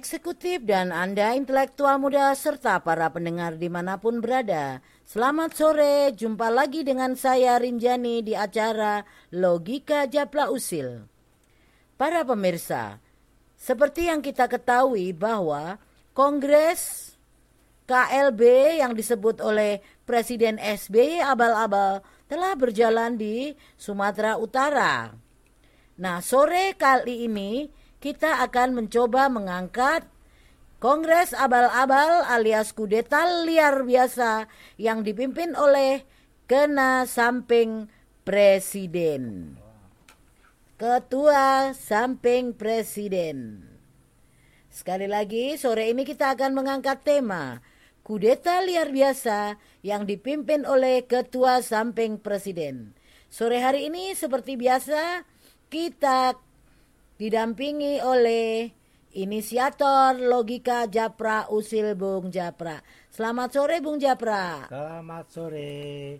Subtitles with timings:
[0.00, 4.80] eksekutif dan Anda intelektual muda serta para pendengar di mana pun berada.
[5.04, 11.04] Selamat sore, jumpa lagi dengan saya Rinjani di acara Logika Japla Usil.
[12.00, 12.96] Para pemirsa,
[13.60, 15.76] seperti yang kita ketahui bahwa
[16.16, 17.12] Kongres
[17.84, 18.40] KLB
[18.80, 25.12] yang disebut oleh Presiden SBY abal-abal telah berjalan di Sumatera Utara.
[26.00, 27.68] Nah, sore kali ini
[28.00, 30.08] kita akan mencoba mengangkat
[30.80, 34.48] Kongres abal-abal alias kudeta liar biasa
[34.80, 36.08] yang dipimpin oleh
[36.48, 37.92] kena samping
[38.24, 39.54] presiden.
[40.80, 43.60] Ketua samping presiden.
[44.72, 47.60] Sekali lagi, sore ini kita akan mengangkat tema
[48.00, 52.96] kudeta liar biasa yang dipimpin oleh ketua samping presiden.
[53.28, 55.28] Sore hari ini seperti biasa
[55.68, 56.40] kita
[57.20, 58.72] didampingi oleh
[59.12, 62.80] inisiator logika Japra Usil Bung Japra.
[63.12, 64.72] Selamat sore Bung Japra.
[64.72, 66.16] Selamat sore.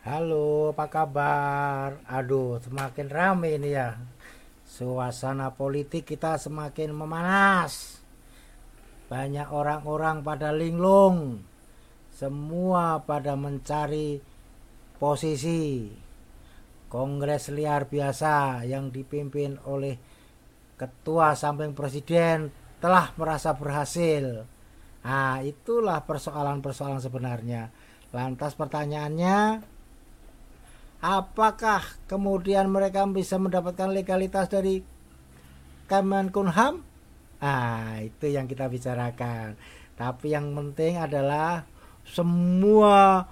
[0.00, 2.00] Halo, apa kabar?
[2.08, 4.00] Aduh, semakin rame ini ya.
[4.64, 8.00] Suasana politik kita semakin memanas.
[9.12, 11.44] Banyak orang-orang pada linglung.
[12.16, 14.24] Semua pada mencari
[14.96, 15.92] posisi.
[16.88, 20.00] Kongres liar biasa yang dipimpin oleh
[20.80, 22.48] ketua samping presiden
[22.80, 24.48] telah merasa berhasil.
[25.04, 27.68] Nah, itulah persoalan-persoalan sebenarnya.
[28.16, 29.60] Lantas pertanyaannya,
[31.04, 34.80] apakah kemudian mereka bisa mendapatkan legalitas dari
[35.84, 36.80] Kemenkumham?
[37.44, 39.60] Ah, itu yang kita bicarakan.
[40.00, 41.68] Tapi yang penting adalah
[42.08, 43.28] semua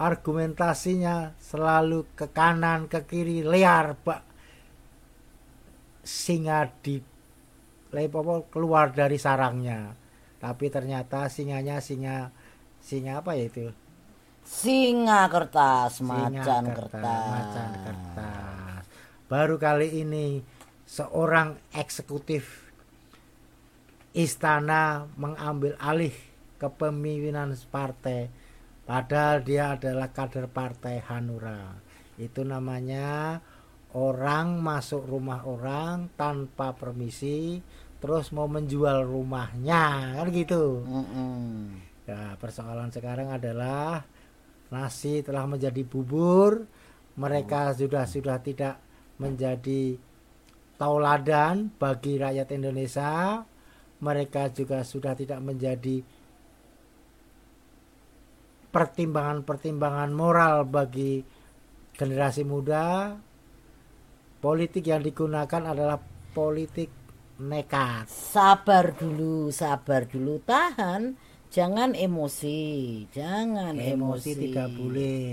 [0.00, 4.29] argumentasinya selalu ke kanan, ke kiri, liar, Pak
[6.00, 7.00] singa di
[8.50, 9.92] keluar dari sarangnya.
[10.40, 12.32] Tapi ternyata singanya singa
[12.80, 13.68] singa apa ya itu?
[14.40, 18.82] Singa kertas macan kertas, macan kertas.
[19.28, 20.40] Baru kali ini
[20.88, 22.72] seorang eksekutif
[24.10, 26.14] istana mengambil alih
[26.58, 28.26] kepemimpinan partai.
[28.82, 31.78] Padahal dia adalah kader partai Hanura.
[32.18, 33.38] Itu namanya
[33.96, 37.58] orang masuk rumah orang tanpa permisi
[38.00, 40.82] terus mau menjual rumahnya kan gitu.
[40.86, 44.02] Mm nah persoalan sekarang adalah
[44.74, 46.66] nasi telah menjadi bubur
[47.14, 47.76] mereka oh.
[47.78, 48.82] sudah sudah tidak
[49.22, 49.94] menjadi
[50.74, 53.46] tauladan bagi rakyat Indonesia
[54.02, 56.02] mereka juga sudah tidak menjadi
[58.74, 61.22] pertimbangan-pertimbangan moral bagi
[61.94, 63.14] generasi muda
[64.40, 66.00] politik yang digunakan adalah
[66.32, 66.88] politik
[67.40, 68.08] nekat.
[68.08, 71.16] Sabar dulu, sabar dulu, tahan,
[71.52, 73.96] jangan emosi, jangan emosi.
[73.96, 75.28] Emosi tidak boleh.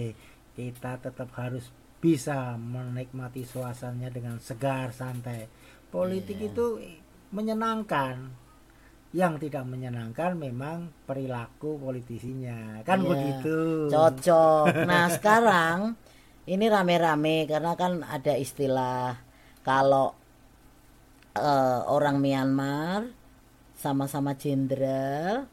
[0.55, 5.47] Kita tetap harus bisa menikmati suasananya dengan segar, santai.
[5.87, 6.49] Politik yeah.
[6.51, 6.65] itu
[7.31, 8.47] menyenangkan.
[9.15, 13.07] Yang tidak menyenangkan memang perilaku politisinya, kan yeah.
[13.07, 13.57] begitu.
[13.87, 14.83] Cocok.
[14.83, 15.95] Nah sekarang
[16.47, 19.19] ini rame-rame karena kan ada istilah
[19.67, 20.15] kalau
[21.35, 23.11] uh, orang Myanmar
[23.75, 25.45] sama-sama jenderal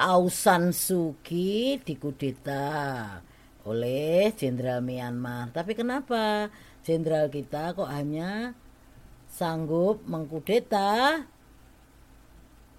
[0.00, 3.20] Aung San Suu Kyi dikudeta
[3.68, 5.52] oleh jenderal Myanmar.
[5.52, 6.48] Tapi kenapa
[6.80, 8.56] jenderal kita kok hanya
[9.28, 11.26] sanggup mengkudeta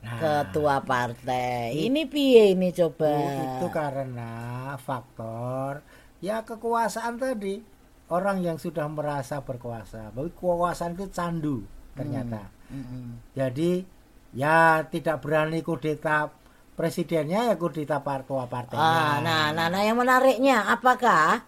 [0.01, 1.73] nah, ketua partai.
[1.78, 3.13] Ini piye ini coba?
[3.57, 4.34] Itu karena
[4.81, 5.81] faktor
[6.22, 7.62] ya kekuasaan tadi.
[8.11, 11.63] Orang yang sudah merasa berkuasa, bahwa kekuasaan itu candu
[11.95, 12.51] ternyata.
[12.67, 12.84] Hmm.
[12.84, 13.11] Hmm.
[13.31, 13.88] Jadi
[14.35, 16.28] ya tidak berani kudeta
[16.75, 18.84] presidennya ya kudeta ketua partainya.
[18.84, 21.47] Ah, nah, nah, nah yang menariknya apakah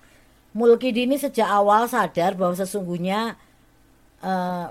[0.54, 3.36] Mulkidi ini sejak awal sadar bahwa sesungguhnya
[4.22, 4.70] uh,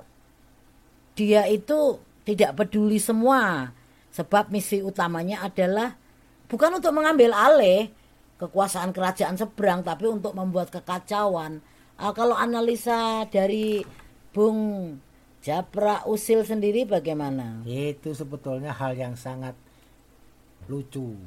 [1.19, 3.75] dia itu tidak peduli semua
[4.13, 5.97] sebab misi utamanya adalah
[6.47, 7.89] bukan untuk mengambil alih
[8.37, 11.65] kekuasaan kerajaan seberang tapi untuk membuat kekacauan.
[11.97, 13.81] Uh, kalau analisa dari
[14.33, 14.97] Bung
[15.43, 17.65] Japra Usil sendiri bagaimana?
[17.67, 19.57] Itu sebetulnya hal yang sangat
[20.71, 21.19] lucu.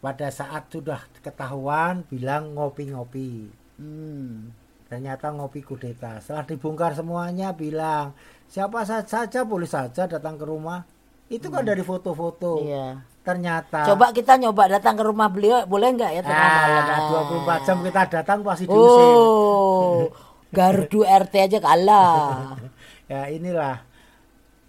[0.00, 3.52] Pada saat sudah ketahuan bilang ngopi-ngopi.
[3.76, 4.48] Hmm.
[4.88, 6.18] Ternyata ngopi kudeta.
[6.18, 8.16] Setelah dibongkar semuanya bilang
[8.50, 10.82] siapa saja boleh saja datang ke rumah
[11.30, 11.70] itu kan hmm.
[11.70, 12.98] dari foto-foto iya.
[13.22, 17.02] ternyata coba kita nyoba datang ke rumah beliau boleh nggak ya tengah ah, malam
[17.46, 20.10] 24 jam kita datang pasti diusir oh
[20.56, 22.58] gardu RT aja kalah
[23.12, 23.86] ya inilah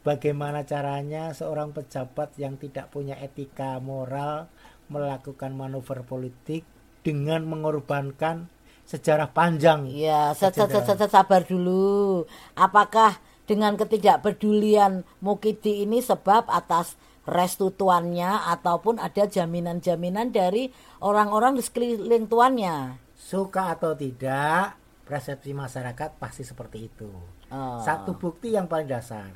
[0.05, 4.45] bagaimana caranya seorang pejabat yang tidak punya etika moral
[4.93, 6.61] melakukan manuver politik
[7.01, 8.51] dengan mengorbankan
[8.85, 9.87] sejarah panjang.
[9.87, 12.27] Ya, sabar dulu.
[12.59, 16.95] Apakah dengan ketidakpedulian Mukidi ini sebab atas
[17.27, 20.71] restu tuannya ataupun ada jaminan-jaminan dari
[21.03, 22.95] orang-orang di sekeliling tuannya?
[23.19, 27.11] Suka atau tidak, persepsi masyarakat pasti seperti itu.
[27.51, 27.83] Oh.
[27.83, 29.27] Satu bukti yang paling dasar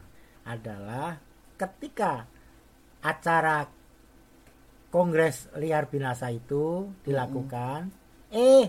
[0.47, 1.19] adalah
[1.59, 2.23] ketika
[3.03, 3.67] acara
[4.87, 8.39] kongres liar binasa itu dilakukan, mm -hmm.
[8.63, 8.65] eh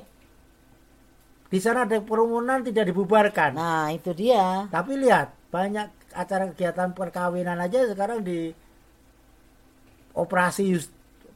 [1.47, 3.55] di sana ada kerumunan tidak dibubarkan.
[3.55, 4.67] Nah, itu dia.
[4.67, 8.51] Tapi lihat, banyak acara kegiatan perkawinan aja sekarang di
[10.17, 10.75] operasi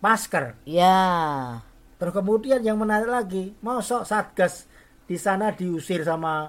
[0.00, 0.56] masker.
[0.64, 1.60] Ya.
[2.00, 4.64] Terus kemudian yang menarik lagi, sok Satgas
[5.04, 6.48] di sana diusir sama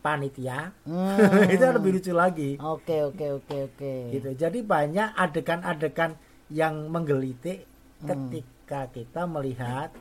[0.00, 0.72] panitia.
[0.88, 1.44] Hmm.
[1.54, 2.56] itu lebih lucu lagi.
[2.56, 3.94] Oke, oke, oke, oke.
[4.14, 4.30] Gitu.
[4.34, 6.16] Jadi banyak adegan-adegan
[6.48, 7.68] yang menggelitik
[8.00, 8.08] hmm.
[8.08, 9.92] ketika kita melihat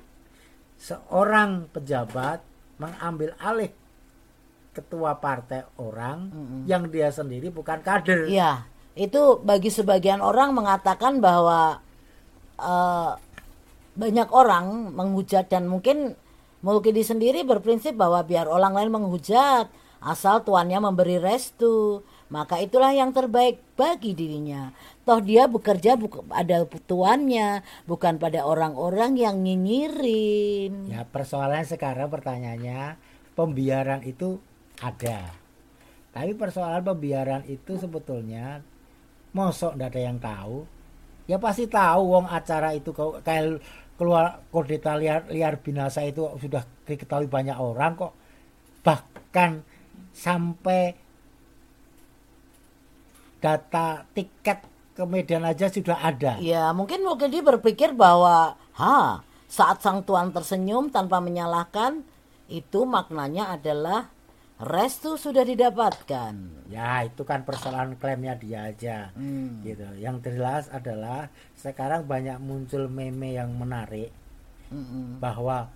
[0.80, 2.39] seorang pejabat
[2.77, 3.74] mengambil alih
[4.77, 6.62] ketua partai orang mm-hmm.
[6.69, 8.29] yang dia sendiri bukan kader.
[8.29, 11.81] Iya, itu bagi sebagian orang mengatakan bahwa
[12.62, 13.12] uh,
[13.97, 16.13] banyak orang menghujat dan mungkin
[16.57, 19.69] Mulkidi sendiri berprinsip bahwa biar orang lain menghujat
[20.01, 24.75] asal tuannya memberi restu maka itulah yang terbaik bagi dirinya.
[25.07, 30.91] Toh dia bekerja bukan ada tuannya, bukan pada orang-orang yang nyinyirin.
[30.91, 33.00] Ya persoalannya sekarang pertanyaannya
[33.39, 34.44] pembiaran itu
[34.81, 35.33] ada.
[36.13, 38.62] Tapi persoalan pembiaran itu sebetulnya
[39.33, 40.65] mosok tidak ada yang tahu.
[41.27, 43.59] Ya pasti tahu wong acara itu kayak
[44.00, 48.13] keluar kordeta liar, liar binasa itu sudah diketahui banyak orang kok.
[48.81, 49.51] Bahkan
[50.15, 50.95] sampai
[53.38, 54.65] data tiket
[54.97, 56.41] ke Medan aja sudah ada.
[56.41, 62.01] Ya, mungkin mungkin dia berpikir bahwa, ha, saat sang tuan tersenyum tanpa menyalahkan,
[62.50, 64.09] itu maknanya adalah
[64.57, 66.33] restu sudah didapatkan.
[66.69, 68.98] Ya, itu kan persoalan klaimnya dia aja.
[69.13, 69.62] Hmm.
[69.62, 69.86] Gitu.
[70.01, 74.09] Yang jelas adalah sekarang banyak muncul meme yang menarik
[74.74, 75.21] hmm.
[75.21, 75.69] bahwa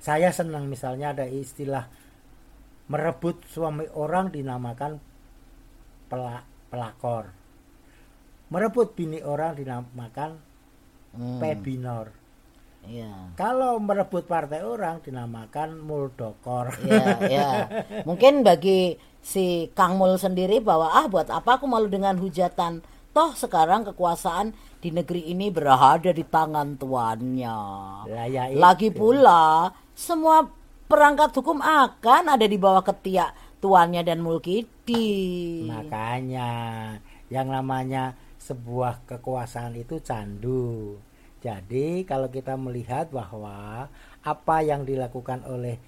[0.00, 1.90] saya senang misalnya ada istilah
[2.90, 4.98] merebut suami orang dinamakan
[6.10, 6.42] pelak
[6.72, 7.30] pelakor
[8.50, 10.42] merebut bini orang dinamakan
[11.14, 11.38] hmm.
[11.38, 12.10] pebinor
[12.86, 13.36] Iya.
[13.36, 16.72] Kalau merebut partai orang dinamakan muldokor.
[16.84, 17.50] Iya, iya.
[18.08, 22.80] Mungkin bagi si Kang Mul sendiri bahwa ah buat apa aku malu dengan hujatan.
[23.10, 27.58] Toh sekarang kekuasaan di negeri ini berada di tangan tuannya.
[28.06, 30.46] ya Lagi pula semua
[30.86, 35.66] perangkat hukum akan ada di bawah ketiak tuannya dan Mulkidi.
[35.68, 36.50] Makanya
[37.28, 40.98] yang namanya sebuah kekuasaan itu candu.
[41.40, 43.88] Jadi kalau kita melihat bahwa
[44.20, 45.80] apa yang dilakukan oleh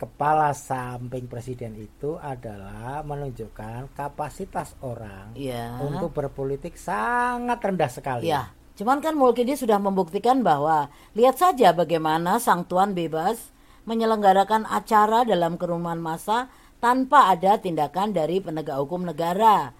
[0.00, 5.76] kepala samping presiden itu adalah menunjukkan kapasitas orang ya.
[5.80, 8.24] untuk berpolitik sangat rendah sekali.
[8.28, 8.48] Ya,
[8.80, 13.52] cuman kan Mulkidi sudah membuktikan bahwa lihat saja bagaimana sang tuan bebas
[13.84, 16.48] menyelenggarakan acara dalam kerumunan massa
[16.80, 19.76] tanpa ada tindakan dari penegak hukum negara.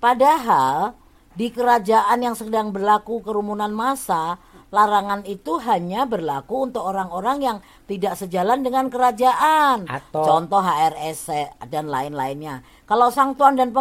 [0.00, 0.96] Padahal
[1.40, 4.36] di kerajaan yang sedang berlaku kerumunan massa,
[4.68, 9.88] larangan itu hanya berlaku untuk orang-orang yang tidak sejalan dengan kerajaan.
[9.88, 10.20] Atau...
[10.20, 11.32] Contoh HRS
[11.72, 12.60] dan lain-lainnya.
[12.84, 13.72] Kalau sang tuan dan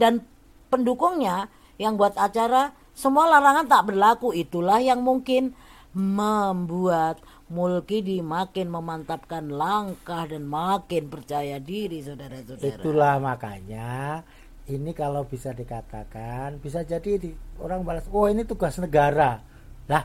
[0.00, 0.24] dan
[0.72, 4.32] pendukungnya yang buat acara, semua larangan tak berlaku.
[4.32, 5.52] Itulah yang mungkin
[5.92, 12.74] membuat Mulkidi makin memantapkan langkah dan makin percaya diri saudara-saudara.
[12.74, 14.26] Itulah makanya
[14.66, 17.30] ini kalau bisa dikatakan bisa jadi di,
[17.62, 19.38] orang balas, oh ini tugas negara.
[19.86, 20.04] Lah,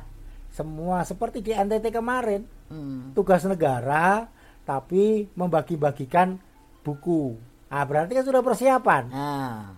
[0.54, 3.18] semua seperti di NTT kemarin, hmm.
[3.18, 4.30] tugas negara
[4.62, 6.38] tapi membagi-bagikan
[6.86, 7.34] buku.
[7.72, 9.04] Ah berarti kan sudah persiapan.
[9.10, 9.74] Nah,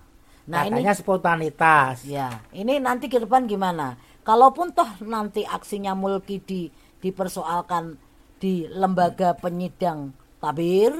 [0.50, 2.04] nah Katanya ini spontanitas.
[2.04, 3.96] Ya, ini nanti ke depan gimana?
[4.28, 7.96] Kalaupun toh nanti aksinya Mulkidi dipersoalkan
[8.40, 10.12] di lembaga penyidang
[10.44, 10.92] tabir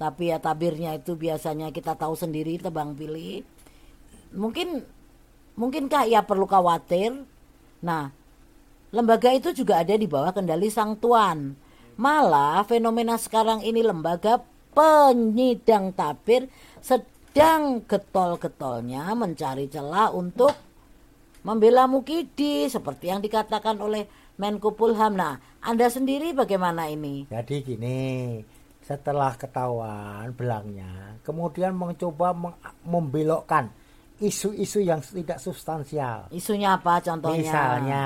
[0.00, 3.44] tapi ya tabirnya itu biasanya kita tahu sendiri tebang pilih
[4.32, 4.80] mungkin
[5.60, 7.20] mungkinkah ia perlu khawatir
[7.84, 8.08] nah
[8.96, 11.52] lembaga itu juga ada di bawah kendali sang tuan
[12.00, 14.40] malah fenomena sekarang ini lembaga
[14.72, 16.48] penyidang tabir
[16.80, 20.56] sedang getol-getolnya mencari celah untuk
[21.44, 24.08] membela Mukidi seperti yang dikatakan oleh
[24.40, 25.16] Menko Pulham.
[25.16, 27.28] Nah, Anda sendiri bagaimana ini?
[27.28, 28.00] Jadi gini,
[28.90, 32.34] setelah ketahuan belangnya kemudian mencoba
[32.82, 33.70] membelokkan
[34.18, 37.38] isu-isu yang tidak substansial Isunya apa contohnya?
[37.38, 38.04] misalnya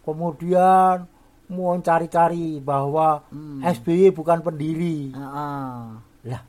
[0.00, 1.10] kemudian
[1.48, 3.58] mau cari-cari bahwa Hmm.
[3.60, 5.74] SBY bukan pendiri Heeh.
[6.24, 6.42] lah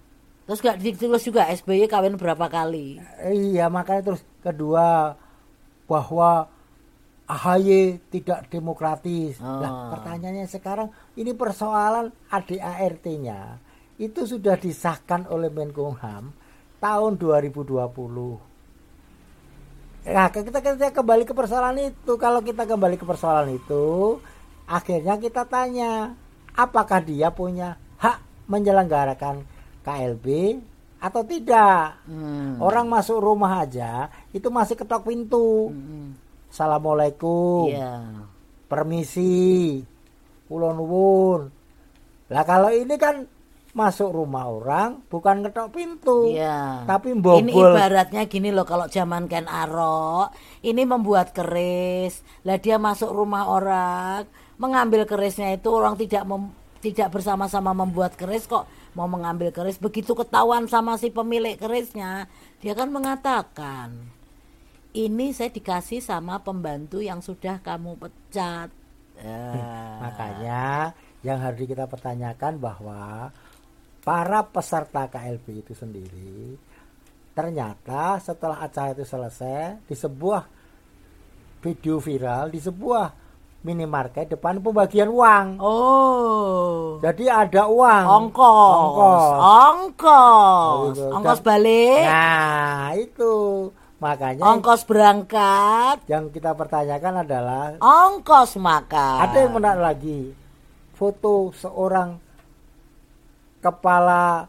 [0.48, 3.02] Terus gak ditulis juga SBY kawin berapa kali?
[3.26, 5.18] iya makanya terus kedua
[5.84, 6.46] bahwa
[7.27, 9.36] AHY tidak demokratis.
[9.43, 9.60] Oh.
[9.60, 10.88] Lah, pertanyaannya sekarang
[11.19, 13.60] ini persoalan ADART-nya
[14.00, 16.31] itu sudah disahkan oleh Menkumham
[16.79, 18.48] tahun 2020.
[20.07, 22.15] Nah, kita, kita kembali ke persoalan itu.
[22.15, 24.15] Kalau kita kembali ke persoalan itu,
[24.63, 26.15] akhirnya kita tanya,
[26.55, 29.43] apakah dia punya hak menyelenggarakan
[29.84, 30.25] KLB
[31.03, 32.00] atau tidak?
[32.07, 32.55] Hmm.
[32.63, 35.75] Orang masuk rumah aja itu masih ketok pintu.
[35.75, 36.15] Hmm.
[36.51, 37.72] Assalamualaikum.
[37.72, 38.24] Iya.
[38.68, 39.82] Permisi.
[40.48, 41.51] Kula nuwun.
[42.27, 43.27] Lah kalau ini kan
[43.77, 46.34] masuk rumah orang bukan ketok pintu.
[46.34, 46.84] Iya.
[46.84, 47.46] Tapi Ini mbobol.
[47.77, 52.25] ibaratnya gini loh kalau zaman Ken Arok ini membuat keris.
[52.42, 54.25] Lah dia masuk rumah orang,
[54.58, 60.13] mengambil kerisnya itu orang tidak mem- tidak bersama-sama membuat keris kok mau mengambil keris begitu
[60.13, 62.30] ketahuan sama si pemilik kerisnya
[62.62, 63.98] dia kan mengatakan
[64.98, 68.70] ini saya dikasih sama pembantu yang sudah kamu pecat
[69.18, 69.50] Ya.
[70.06, 73.34] Makanya yang harus kita pertanyakan bahwa
[74.00, 76.54] para peserta KLB itu sendiri
[77.34, 80.42] ternyata setelah acara itu selesai di sebuah
[81.60, 83.06] video viral di sebuah
[83.60, 85.48] minimarket depan pembagian uang.
[85.60, 88.06] oh Jadi ada uang.
[88.08, 89.25] ongkos Ongkos.
[89.66, 91.06] ongkos Gitu.
[91.10, 93.34] ongkos balik Nah, itu.
[93.98, 100.22] Makanya ongkos berangkat yang kita pertanyakan adalah ongkos makan ada yang menarik lagi.
[100.94, 102.18] Foto seorang
[103.58, 104.46] kepala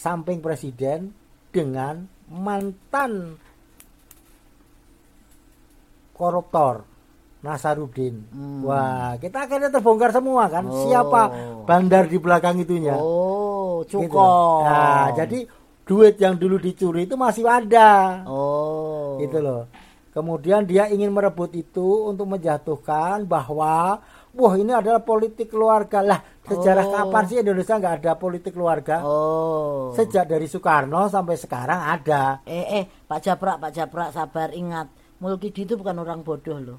[0.00, 1.12] samping presiden
[1.52, 3.36] dengan mantan
[6.16, 6.88] koruptor
[7.44, 8.26] Nasarudin.
[8.32, 8.64] Hmm.
[8.64, 10.64] Wah, kita akhirnya terbongkar semua kan.
[10.66, 10.88] Oh.
[10.88, 11.20] Siapa
[11.68, 12.96] bandar di belakang itunya?
[12.96, 14.08] oh Gitu.
[14.08, 15.44] cukup Nah, jadi
[15.86, 18.22] duit yang dulu dicuri itu masih ada.
[18.26, 19.70] oh Gitu loh.
[20.10, 24.00] Kemudian dia ingin merebut itu untuk menjatuhkan bahwa
[24.32, 26.00] wah ini adalah politik keluarga.
[26.00, 26.92] Lah, sejarah Oh.
[26.92, 29.04] kapan sih Indonesia nggak ada politik keluarga?
[29.04, 32.40] oh Sejak dari Soekarno sampai sekarang ada.
[32.44, 36.78] eh eh Pak Japrak Pak Japrak sabar ingat Mulkidi itu bukan orang bodoh loh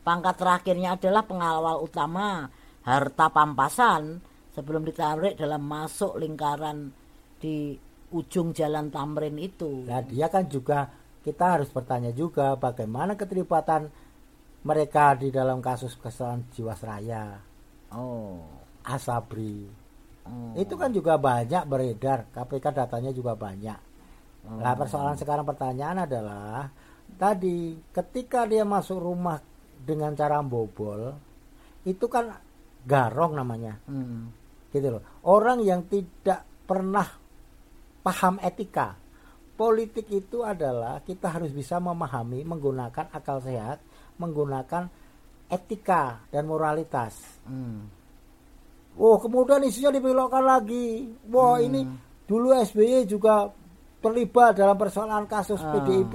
[0.00, 2.48] pangkat terakhirnya adalah pengawal utama
[2.82, 4.20] harta pampasan
[4.52, 6.88] sebelum ditarik dalam masuk lingkaran
[7.36, 7.76] di
[8.10, 10.88] ujung jalan Tamrin itu Nah, dia kan juga
[11.20, 13.90] kita harus bertanya juga bagaimana keterlibatan
[14.58, 17.36] mereka di dalam kasus kesalahan Jiwasraya,
[17.94, 18.42] oh
[18.82, 19.68] Asabri.
[20.24, 20.52] oh.
[20.56, 23.78] Itu kan juga banyak beredar, KPK datanya juga banyak.
[24.48, 26.72] Nah, persoalan sekarang pertanyaan adalah
[27.20, 29.36] tadi ketika dia masuk rumah
[29.78, 31.12] dengan cara bobol,
[31.84, 32.32] itu kan
[32.82, 34.32] garong namanya, Hmm.
[34.72, 35.02] gitu loh.
[35.28, 37.04] Orang yang tidak pernah
[38.00, 38.94] paham etika.
[39.54, 43.82] Politik itu adalah kita harus bisa memahami menggunakan akal sehat,
[44.16, 44.86] menggunakan
[45.46, 47.18] etika dan moralitas.
[47.42, 47.90] Hmm.
[48.94, 51.06] Oh, kemudian isunya dibelokkan lagi.
[51.30, 51.86] Wah, ini
[52.22, 53.50] dulu SBY juga
[53.98, 55.74] terlibat dalam persoalan kasus Ah.
[55.74, 56.14] PDIP,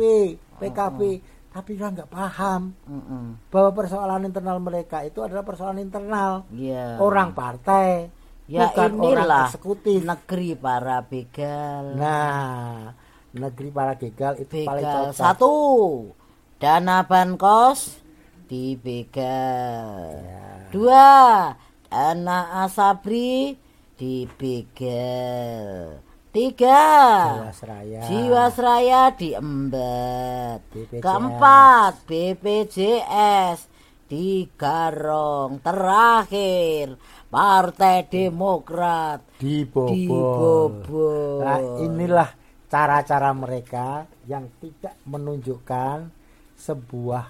[0.59, 0.99] PKB,
[1.51, 3.51] tapi dia nggak paham Mm-mm.
[3.51, 6.97] bahwa persoalan internal mereka itu adalah persoalan internal Iya.
[6.97, 8.07] orang partai,
[8.45, 9.99] ya bukan orang inilah eksekutif.
[10.03, 12.91] negeri para begal Nah,
[13.31, 15.15] negeri para begal itu paling begal cocok.
[15.15, 15.53] satu
[16.57, 17.97] dana bankos
[18.45, 20.43] dibegal Ya.
[20.69, 21.09] dua
[21.85, 23.57] dana asabri
[23.95, 26.81] dibegal tiga
[27.37, 27.99] Jiwasraya.
[28.03, 30.99] Jiwasraya diembat BPJS.
[30.99, 33.57] keempat BPJS
[34.09, 36.97] digarong terakhir
[37.33, 39.89] Partai Demokrat dibobol.
[39.89, 42.29] dibobol Nah, inilah
[42.69, 45.97] cara-cara mereka yang tidak menunjukkan
[46.53, 47.25] sebuah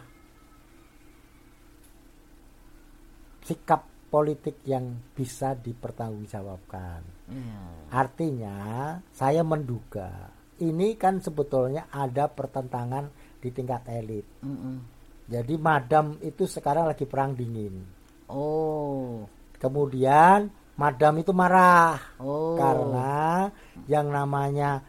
[3.48, 3.82] sikap
[4.12, 7.02] politik yang bisa dipertanggungjawabkan.
[7.32, 7.64] Iya.
[7.96, 8.60] Artinya,
[9.10, 13.10] saya menduga ini kan sebetulnya ada pertentangan
[13.42, 14.28] di tingkat elit.
[14.46, 14.76] Mm-mm.
[15.28, 18.04] Jadi madam itu sekarang lagi perang dingin.
[18.32, 19.24] oh
[19.64, 23.48] Kemudian madam itu marah oh karena
[23.88, 24.84] yang namanya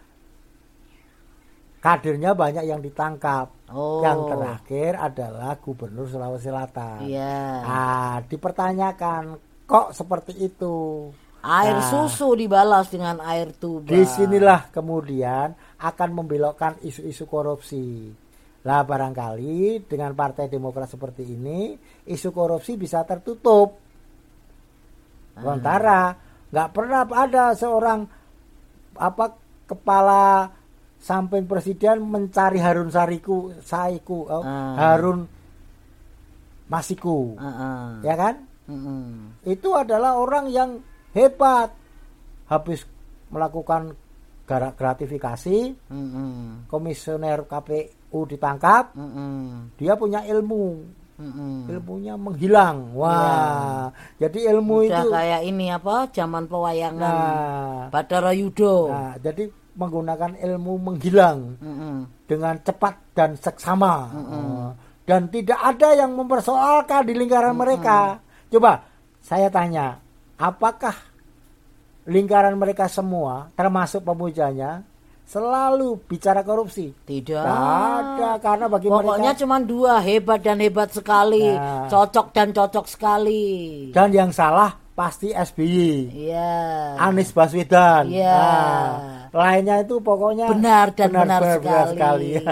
[1.78, 3.52] kadernya banyak yang ditangkap.
[3.70, 7.04] oh Yang terakhir adalah Gubernur Sulawesi Selatan.
[7.04, 9.36] iya Ah, dipertanyakan
[9.68, 11.08] kok seperti itu.
[11.44, 11.84] Air Nah.
[11.84, 13.92] susu dibalas dengan air tuba.
[13.92, 18.08] Di sinilah kemudian akan membelokkan isu-isu korupsi.
[18.64, 21.76] Lah barangkali dengan Partai Demokrat seperti ini,
[22.08, 23.83] isu korupsi bisa tertutup.
[25.34, 26.14] Sementara
[26.48, 28.06] nggak pernah ada seorang
[28.94, 29.26] apa
[29.64, 30.46] kepala
[30.96, 34.94] samping presiden mencari Harun Sariku, Saiku, oh, Ah.
[34.94, 35.26] Harun
[36.64, 37.84] Masiku, Heeh.
[38.02, 38.34] ya kan?
[38.64, 39.44] Mm-mm.
[39.44, 40.80] itu adalah orang yang
[41.12, 41.68] hebat
[42.48, 42.88] habis
[43.28, 43.92] melakukan
[44.48, 45.76] gara- gratifikasi
[46.64, 48.96] komisioner KPU ditangkap
[49.76, 50.80] dia punya ilmu
[51.14, 51.70] Mm-mm.
[51.70, 53.86] ilmunya menghilang wah
[54.18, 56.10] jadi ilmu Udah itu kayak ini apa?
[56.10, 58.90] Zaman pewayangan nah, Bathara Yudo.
[58.90, 61.96] nah jadi menggunakan ilmu menghilang Mm-mm.
[62.26, 64.70] dengan cepat dan seksama Oh.
[65.06, 68.18] dan tidak ada yang mempersoalkan di lingkaran mereka
[68.50, 68.82] coba
[69.22, 69.98] saya tanya
[70.34, 70.94] apakah
[72.04, 74.84] lingkaran mereka semua termasuk pemujanya
[75.24, 77.32] selalu bicara korupsi Tidak.
[77.34, 81.88] Tidak ada karena bagi Pokoknya mereka cuma dua hebat dan hebat sekali, Nah.
[81.88, 83.44] cocok dan cocok sekali.
[83.90, 86.54] dan yang salah pasti SBY Iya.
[87.00, 88.30] Anies Baswedan Iya.
[88.30, 88.88] Nah,
[89.34, 92.30] lainnya itu pokoknya benar dan benar, benar sekali.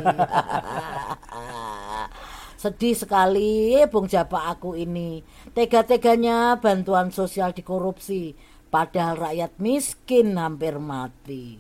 [2.59, 5.19] Sedih sekali, Bung Japa aku ini.
[5.51, 8.39] Tega-teganya bantuan sosial dikorupsi,
[8.71, 11.59] padahal rakyat miskin hampir mati.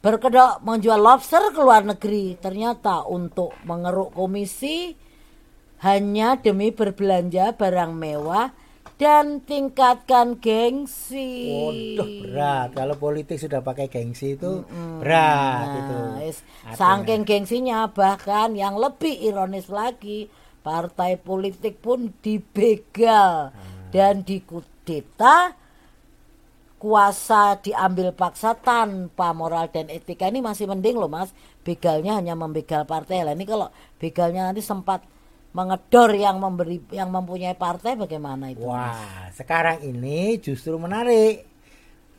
[0.00, 4.96] Berkedok menjual lobster ke luar negeri, ternyata untuk mengeruk komisi
[5.84, 8.48] hanya demi berbelanja barang mewah
[8.96, 11.52] dan tingkatkan gengsi.
[11.52, 14.64] Waduh berat kalau politik sudah pakai gengsi itu
[15.00, 15.96] berat Nah, itu.
[16.76, 23.88] Saking gengsinya bahkan yang lebih ironis lagi partai politik pun dibegal Hmm.
[23.92, 25.56] dan dikudeta
[26.80, 31.28] kuasa diambil paksa tanpa moral dan etika ini masih mending loh mas
[31.60, 33.68] begalnya hanya membegal partai lah ini kalau
[34.00, 35.04] begalnya nanti sempat
[35.50, 38.94] mengedor yang memberi yang mempunyai partai bagaimana itu Mas?
[38.94, 41.46] Wah, sekarang ini justru menarik.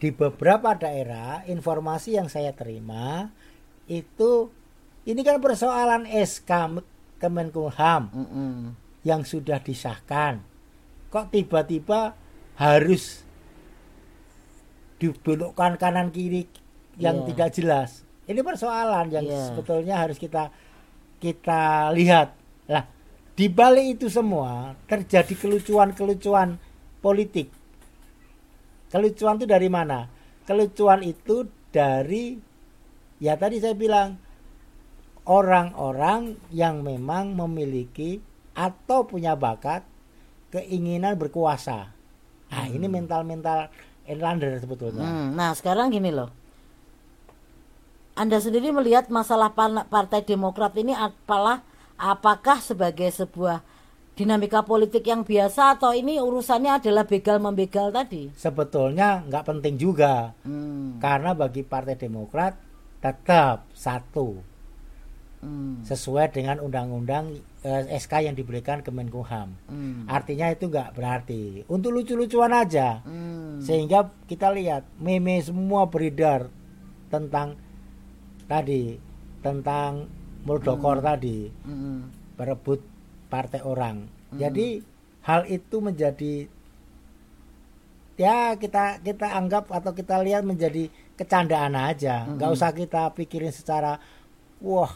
[0.01, 3.29] Di beberapa daerah, informasi yang saya terima
[3.85, 4.49] itu
[5.05, 6.81] ini kan persoalan SK
[7.21, 8.53] Kemenkumham Mm-mm.
[9.05, 10.41] yang sudah disahkan.
[11.13, 12.17] Kok tiba-tiba
[12.57, 13.21] harus
[15.01, 16.45] dibelokkan kanan kiri
[17.01, 17.33] yang Iya.
[17.33, 17.89] tidak jelas.
[18.29, 19.49] Ini persoalan yang Iya.
[19.49, 20.53] sebetulnya harus kita
[21.17, 22.33] kita lihat.
[22.69, 22.85] Lah,
[23.33, 26.57] di balik itu semua terjadi kelucuan-kelucuan
[27.01, 27.49] politik.
[28.93, 30.05] Kelucuan itu dari mana?
[30.45, 32.37] Kelucuan itu dari
[33.21, 34.17] ya tadi saya bilang
[35.29, 38.17] orang-orang yang memang memiliki
[38.57, 39.85] atau punya bakat
[40.51, 41.93] keinginan berkuasa.
[42.51, 43.71] Nah, ini mental-mental
[44.09, 45.05] Erlander sebetulnya.
[45.05, 46.29] Hmm, nah sekarang gini loh.
[48.17, 49.53] Anda sendiri melihat masalah
[49.87, 51.63] Partai Demokrat ini apalah
[51.95, 53.63] apakah sebagai sebuah
[54.19, 58.29] dinamika politik yang biasa atau ini urusannya adalah begal membegal tadi?
[58.35, 62.53] Sebetulnya nggak penting juga Hmm, karena bagi Partai Demokrat
[63.01, 64.50] tetap satu
[65.41, 69.57] hmm, sesuai dengan undang-undang eh, SK yang diberikan Kemenkumham.
[69.67, 73.01] hmm, Artinya itu nggak berarti untuk lucu-lucuan aja.
[73.03, 73.61] hmm.
[73.61, 76.47] Sehingga kita lihat meme semua beredar
[77.11, 77.57] tentang
[78.47, 78.97] tadi
[79.41, 80.07] tentang
[80.41, 82.81] Muldokor tadi hmm, berebut
[83.29, 84.09] partai orang.
[84.33, 84.81] Jadi
[85.21, 86.49] hal itu menjadi
[88.17, 92.25] ya kita kita anggap atau kita lihat menjadi kecandaan aja.
[92.25, 94.01] nggak usah kita pikirin secara
[94.61, 94.93] wah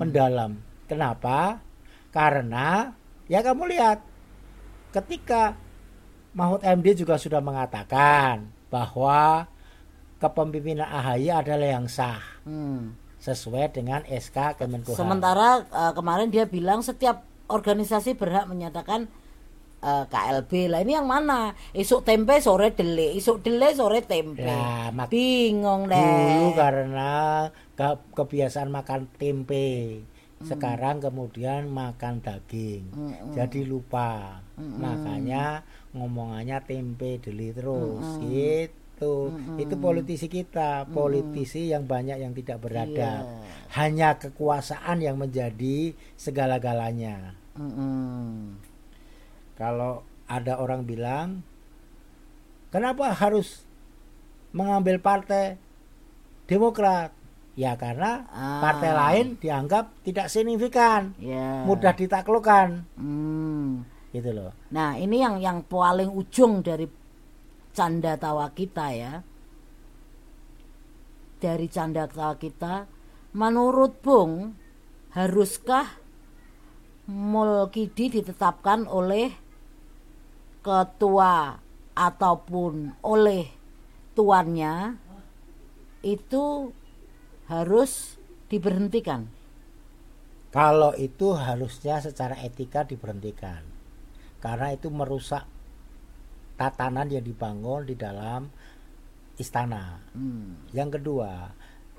[0.00, 0.50] mendalam.
[0.88, 1.60] Kenapa?
[2.14, 2.92] Karena
[3.28, 3.98] ya kamu lihat
[4.94, 5.58] ketika
[6.34, 9.46] Mahfud MD juga sudah mengatakan bahwa
[10.18, 12.94] kepemimpinan AHY adalah yang sah hmm.
[13.22, 14.98] sesuai dengan SK Kemenkumham.
[14.98, 19.06] Sementara eh, kemarin dia bilang setiap organisasi berhak menyatakan
[19.78, 21.54] eh, KLB lah ini yang mana?
[21.70, 24.42] Isuk tempe sore dele, isuk dele sore tempe.
[24.90, 25.94] Mak- Bingung deh.
[25.94, 27.10] dulu karena
[27.74, 30.02] ke- kebiasaan makan tempe.
[30.44, 32.90] Sekarang kemudian makan daging.
[33.32, 34.42] Jadi lupa.
[34.58, 38.20] Makanya ngomongannya tempe deli terus.
[38.20, 39.14] Gitu.
[39.56, 40.84] Itu politisi kita.
[40.90, 43.24] Politisi yang banyak yang tidak beradab.
[43.24, 43.42] Iya.
[43.74, 47.34] hanya kekuasaan yang menjadi segala-galanya.
[47.54, 48.58] Mm-mm.
[49.54, 51.46] kalau ada orang bilang
[52.70, 53.62] kenapa harus
[54.50, 55.54] mengambil partai
[56.44, 57.14] Demokrat
[57.54, 58.58] ya karena Ah.
[58.60, 61.62] partai lain dianggap tidak signifikan Ya.
[61.62, 63.86] mudah ditaklukkan Hmm.
[64.10, 66.86] gitu loh Nah ini yang yang paling ujung dari
[67.70, 69.22] canda tawa kita ya.
[71.38, 72.86] Dari canda tawa kita,
[73.34, 74.54] menurut Bung,
[75.12, 76.00] haruskah
[77.04, 79.28] Mulkidi ditetapkan oleh
[80.64, 81.52] ketua
[81.92, 83.44] ataupun oleh
[84.16, 84.96] tuannya
[86.00, 86.72] itu
[87.46, 88.16] harus
[88.48, 89.28] diberhentikan.
[90.48, 93.66] Kalau itu harusnya secara etika diberhentikan.
[94.38, 95.42] Karena itu merusak
[96.54, 98.46] tatanan yang dibangun di dalam
[99.34, 99.98] istana.
[100.14, 100.70] Hmm.
[100.70, 101.50] Yang kedua,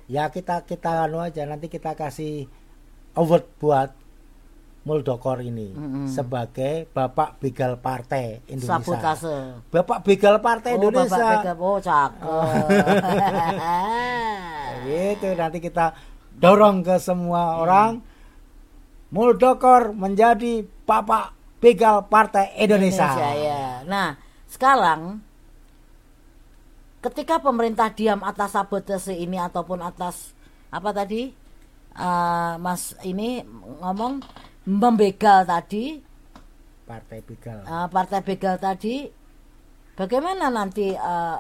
[0.08, 2.48] ya kita kita anu aja nanti kita kasih
[3.14, 3.92] award buat
[4.86, 6.06] Muldokor ini Mm-mm.
[6.06, 8.86] sebagai Bapak Begal Partai Indonesia.
[8.86, 9.66] Sabotase.
[9.74, 11.18] Bapak Begal Partai Oh, Indonesia.
[11.18, 12.22] Bapak Beka- oh cakep.
[14.86, 15.98] Gitu nanti kita
[16.36, 18.00] dorong ke semua orang
[19.10, 23.08] Muldokor menjadi Bapak Begal Partai Indonesia.
[23.16, 23.64] ya.
[23.88, 25.24] Nah, sekarang
[27.00, 30.34] ketika pemerintah diam atas sabotase ini ataupun atas
[30.68, 31.32] apa tadi?
[31.96, 33.40] Eh, Mas ini
[33.80, 34.20] ngomong
[34.68, 35.96] membegal tadi,
[36.84, 37.64] Partai Begal.
[37.64, 39.08] eh, partai begal tadi
[39.96, 41.38] bagaimana nanti eh,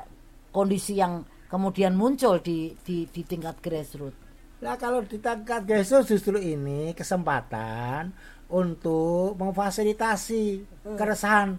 [0.49, 1.21] kondisi yang
[1.56, 4.20] kemudian muncul di di, di tingkat grassroots?
[4.60, 8.12] Nah kalau di tingkat grassroots justru ini kesempatan
[8.52, 10.44] untuk memfasilitasi
[10.84, 10.98] hmm.
[11.00, 11.56] keresahan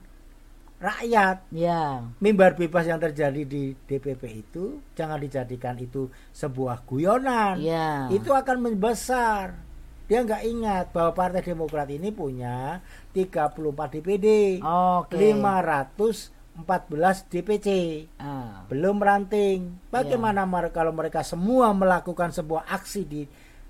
[0.77, 1.49] rakyat.
[1.49, 2.05] Ya.
[2.21, 7.57] Mimbar bebas yang terjadi di DPP itu jangan dijadikan itu sebuah guyonan.
[7.57, 8.13] Ya.
[8.13, 9.67] Itu akan membesar
[10.07, 12.79] dia nggak ingat bahwa Partai Demokrat ini punya
[13.11, 13.59] 34
[13.99, 14.27] DPD,
[14.63, 15.35] okay.
[15.35, 17.69] 500 14 DPC
[18.16, 18.64] ah.
[18.66, 19.90] belum ranting.
[19.92, 20.49] Bagaimana ya.
[20.49, 20.73] yeah.
[20.73, 23.23] kalau mereka semua melakukan sebuah aksi di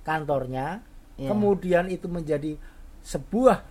[0.07, 0.81] kantornya,
[1.18, 1.31] yeah.
[1.31, 2.55] kemudian itu menjadi
[3.03, 3.62] sebuah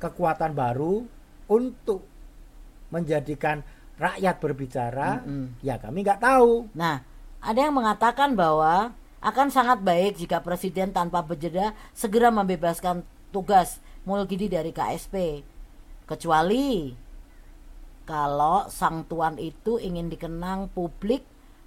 [0.00, 1.04] kekuatan baru
[1.52, 2.00] untuk
[2.88, 3.60] menjadikan
[4.00, 5.20] rakyat berbicara?
[5.20, 5.46] Mm -hmm.
[5.60, 6.72] Ya kami nggak tahu.
[6.72, 7.04] Nah,
[7.44, 14.50] ada yang mengatakan bahwa akan sangat baik jika presiden tanpa berjeda segera membebaskan tugas Mulgidi
[14.50, 15.46] dari KSP,
[16.10, 16.90] kecuali
[18.02, 21.22] kalau sang tuan itu ingin dikenang publik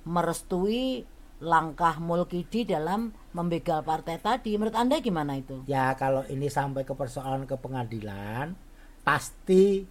[0.06, 1.08] merestui
[1.44, 4.56] langkah Mulkidi dalam membegal partai tadi.
[4.56, 5.68] Menurut Anda gimana itu?
[5.68, 8.56] Ya kalau ini sampai ke persoalan ke pengadilan,
[9.04, 9.84] pasti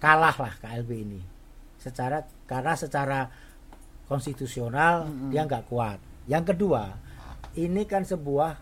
[0.00, 1.20] kalahlah KLB ini.
[1.76, 3.20] Secara karena secara
[4.08, 5.98] konstitusional dia nggak kuat.
[6.28, 6.94] Yang kedua,
[7.58, 8.56] ini kan sebuah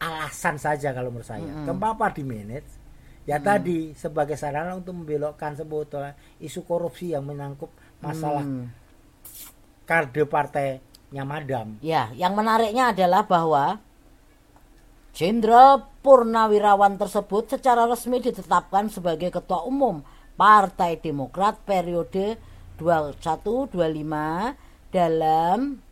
[0.00, 1.44] alasan saja kalau menurut saya.
[1.64, 2.79] Kenapa di manage?
[3.28, 7.68] Ya tadi sebagai sarana untuk membelokkan sebetulnya isu korupsi yang menyangkut
[8.00, 8.72] masalah Hmm.
[9.84, 11.76] karde partainya Madam.
[11.84, 13.78] Ya, yang menariknya adalah bahwa
[15.10, 20.06] Jenderal Purnawirawan tersebut secara resmi ditetapkan sebagai Ketua Umum
[20.38, 22.38] Partai Demokrat periode
[22.78, 24.54] 21-25
[24.94, 25.82] dalam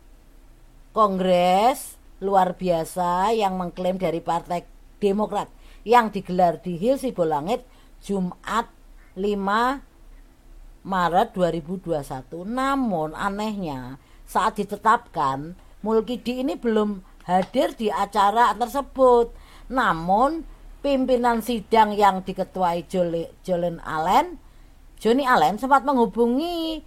[0.95, 4.65] Kongres luar biasa yang mengklaim dari Partai
[5.03, 5.51] Demokrat
[5.89, 7.65] yang digelar di Hill Sibolangit
[8.05, 8.69] Jumat
[9.17, 12.45] 5 Maret 2021.
[12.45, 13.97] Namun anehnya
[14.29, 19.33] saat ditetapkan Mulkidi ini belum hadir di acara tersebut.
[19.73, 20.45] Namun
[20.85, 22.85] pimpinan sidang yang diketuai
[23.41, 24.37] Jolin Allen,
[25.01, 26.85] Johnny Allen sempat menghubungi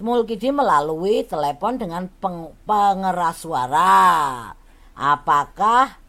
[0.00, 4.48] Mulkidi melalui telepon dengan peng- pengeras suara.
[4.96, 6.00] Apakah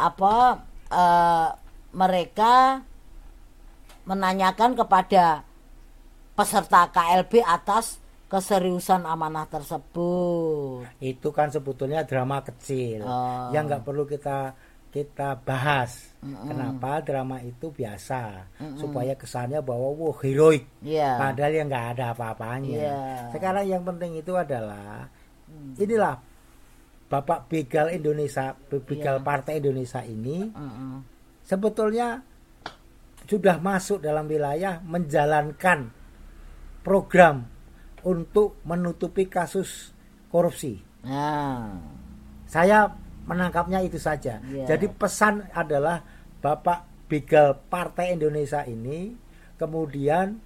[0.00, 0.64] apa
[0.94, 1.48] eh,
[1.92, 2.78] mereka
[4.04, 5.42] menanyakan kepada
[6.32, 10.82] peserta KLB atas keseriusan amanah tersebut.
[10.98, 13.48] itu kan sebetulnya drama kecil Oh.
[13.50, 14.52] yang nggak perlu kita
[14.90, 21.18] kita bahas kenapa drama itu biasa supaya kesannya bahwa wow heroik Iya.
[21.20, 22.98] padahal yang nggak ada apa-apanya Iya.
[23.30, 25.06] sekarang yang penting itu adalah
[25.76, 26.14] inilah
[27.08, 29.24] Bapak Begal Indonesia Begal Iya.
[29.24, 31.04] Partai Indonesia ini Mm-mm.
[31.44, 32.24] sebetulnya
[33.24, 35.88] sudah masuk dalam wilayah menjalankan
[36.84, 37.48] program
[38.04, 39.96] untuk menutupi kasus
[40.28, 40.76] korupsi.
[41.04, 41.80] Nah,
[42.44, 42.92] Saya
[43.24, 44.40] menangkapnya itu saja.
[44.44, 44.76] Iya.
[44.76, 46.04] Jadi pesan adalah
[46.44, 49.16] Bapak Begal Partai Indonesia ini
[49.56, 50.36] kemudian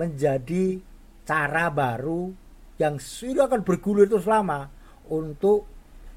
[0.00, 0.80] menjadi
[1.28, 2.32] cara baru
[2.80, 4.72] yang sudah akan bergulir terus lama
[5.10, 5.66] untuk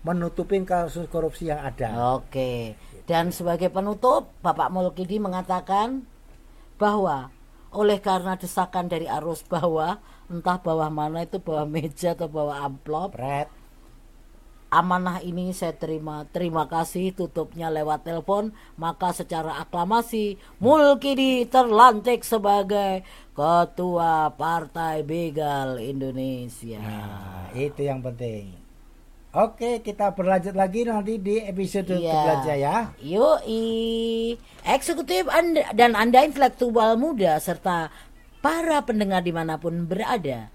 [0.06, 2.16] menutupin kasus korupsi yang ada.
[2.20, 2.76] oke.
[3.04, 6.08] Dan sebagai penutup, Bapak Mulkidi mengatakan
[6.80, 7.32] bahwa
[7.74, 9.98] oleh karena desakan dari arus bawah,
[10.30, 13.50] entah bawah mana itu bawah meja atau bawah amplop, Pret.
[14.74, 16.26] amanah ini saya terima.
[16.34, 18.58] Terima kasih tutupnya lewat telepon.
[18.74, 23.06] Maka secara aklamasi Mulkidi terlantik sebagai
[23.38, 26.82] Ketua Partai Begal Indonesia.
[26.82, 28.63] Nah, itu yang penting.
[29.34, 32.14] Oke, kita berlanjut lagi nanti di episode Iya.
[32.22, 32.78] belajar ya.
[33.02, 37.90] Yoi, eksekutif anda, dan anda intelektual muda serta
[38.46, 40.53] para pendengar di mana pun berada.